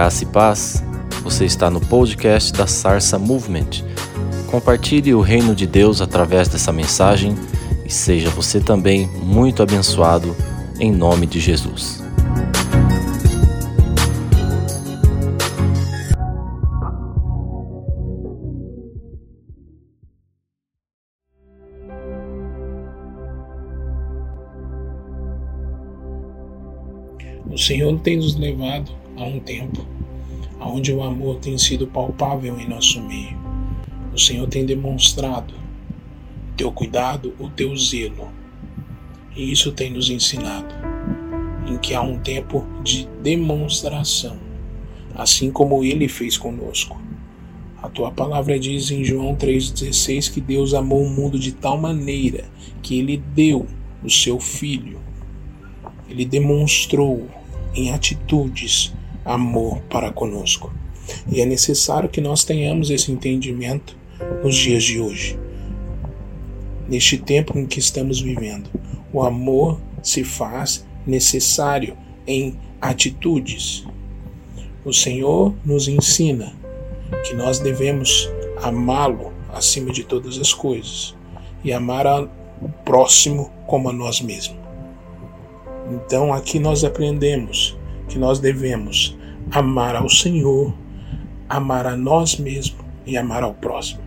[0.00, 0.82] Graça e paz.
[1.22, 3.84] Você está no podcast da Sarsa Movement.
[4.50, 7.34] Compartilhe o reino de Deus através dessa mensagem
[7.84, 10.34] e seja você também muito abençoado
[10.78, 12.02] em nome de Jesus.
[27.50, 29.99] O Senhor tem nos levado a um tempo
[30.60, 33.38] onde o amor tem sido palpável em nosso meio.
[34.12, 38.28] O Senhor tem demonstrado o teu cuidado, o teu zelo.
[39.34, 40.74] E isso tem nos ensinado
[41.66, 44.36] em que há um tempo de demonstração,
[45.14, 47.00] assim como ele fez conosco.
[47.82, 52.44] A tua palavra diz em João 3,16 que Deus amou o mundo de tal maneira
[52.82, 53.66] que ele deu
[54.04, 55.00] o seu filho.
[56.08, 57.26] Ele demonstrou
[57.74, 58.92] em atitudes
[59.24, 60.72] amor para conosco.
[61.30, 63.96] E é necessário que nós tenhamos esse entendimento
[64.42, 65.38] nos dias de hoje.
[66.88, 68.68] Neste tempo em que estamos vivendo,
[69.12, 73.86] o amor se faz necessário em atitudes.
[74.84, 76.52] O Senhor nos ensina
[77.24, 78.28] que nós devemos
[78.62, 81.14] amá-lo acima de todas as coisas
[81.62, 84.58] e amar o próximo como a nós mesmos.
[85.90, 87.76] Então aqui nós aprendemos
[88.10, 89.16] que nós devemos
[89.50, 90.74] amar ao Senhor,
[91.48, 94.02] amar a nós mesmos e amar ao próximo.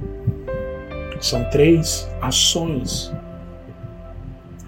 [1.20, 3.12] São três ações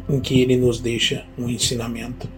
[0.10, 2.30] em que ele nos deixa um ensinamento: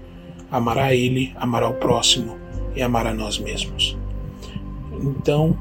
[0.52, 2.36] amar a ele, amar ao próximo
[2.76, 3.96] e amar a nós mesmos.
[4.92, 5.56] Então,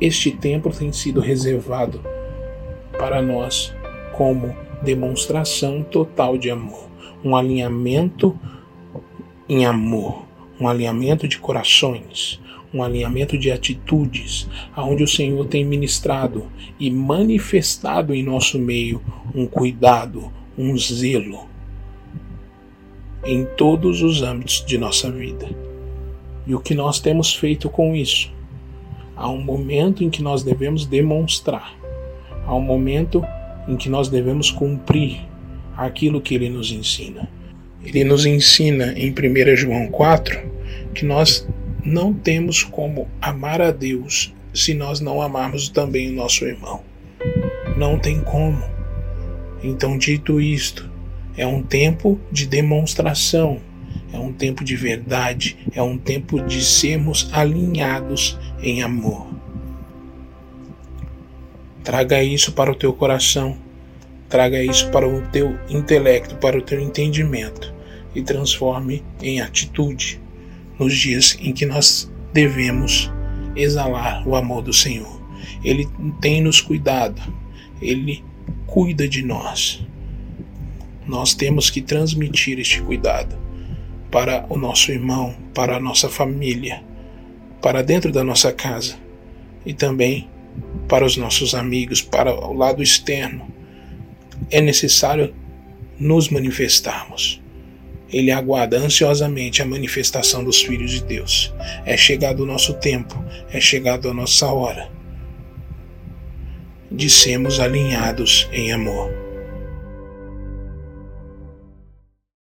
[0.00, 2.00] este tempo tem sido reservado
[2.98, 3.74] para nós
[4.16, 6.88] como demonstração total de amor,
[7.22, 8.38] um alinhamento
[9.46, 10.29] em amor,
[10.60, 12.40] um alinhamento de corações,
[12.72, 16.46] um alinhamento de atitudes, aonde o Senhor tem ministrado
[16.78, 19.02] e manifestado em nosso meio
[19.34, 21.48] um cuidado, um zelo
[23.24, 25.48] em todos os âmbitos de nossa vida.
[26.46, 28.32] E o que nós temos feito com isso?
[29.16, 31.74] Há um momento em que nós devemos demonstrar,
[32.46, 33.22] há um momento
[33.68, 35.20] em que nós devemos cumprir
[35.76, 37.28] aquilo que ele nos ensina.
[37.84, 40.38] Ele nos ensina em 1 João 4
[40.94, 41.46] que nós
[41.84, 46.82] não temos como amar a Deus se nós não amarmos também o nosso irmão.
[47.76, 48.62] Não tem como.
[49.62, 50.90] Então, dito isto,
[51.36, 53.60] é um tempo de demonstração,
[54.12, 59.26] é um tempo de verdade, é um tempo de sermos alinhados em amor.
[61.82, 63.56] Traga isso para o teu coração
[64.30, 67.74] Traga isso para o teu intelecto, para o teu entendimento
[68.14, 70.20] e transforme em atitude
[70.78, 73.10] nos dias em que nós devemos
[73.56, 75.20] exalar o amor do Senhor.
[75.64, 75.88] Ele
[76.20, 77.20] tem nos cuidado,
[77.82, 78.24] ele
[78.68, 79.84] cuida de nós.
[81.08, 83.36] Nós temos que transmitir este cuidado
[84.12, 86.84] para o nosso irmão, para a nossa família,
[87.60, 88.96] para dentro da nossa casa
[89.66, 90.28] e também
[90.86, 93.49] para os nossos amigos, para o lado externo
[94.50, 95.34] é necessário
[95.98, 97.40] nos manifestarmos.
[98.12, 101.54] Ele aguarda ansiosamente a manifestação dos filhos de Deus.
[101.84, 103.22] É chegado o nosso tempo,
[103.52, 104.90] é chegado a nossa hora
[106.90, 109.29] de sermos alinhados em amor.